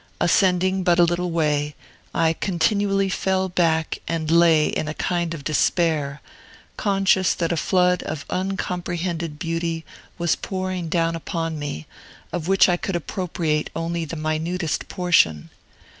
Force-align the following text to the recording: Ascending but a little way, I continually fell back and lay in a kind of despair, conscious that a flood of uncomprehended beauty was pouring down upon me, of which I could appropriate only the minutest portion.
Ascending 0.19 0.81
but 0.83 0.97
a 0.97 1.03
little 1.03 1.29
way, 1.29 1.75
I 2.11 2.33
continually 2.33 3.07
fell 3.07 3.49
back 3.49 3.99
and 4.07 4.31
lay 4.31 4.65
in 4.65 4.87
a 4.87 4.95
kind 4.95 5.35
of 5.35 5.43
despair, 5.43 6.21
conscious 6.75 7.35
that 7.35 7.51
a 7.51 7.55
flood 7.55 8.01
of 8.01 8.25
uncomprehended 8.31 9.37
beauty 9.37 9.85
was 10.17 10.35
pouring 10.35 10.89
down 10.89 11.15
upon 11.15 11.59
me, 11.59 11.85
of 12.33 12.47
which 12.47 12.67
I 12.67 12.77
could 12.77 12.95
appropriate 12.95 13.69
only 13.75 14.03
the 14.03 14.15
minutest 14.15 14.87
portion. 14.87 15.51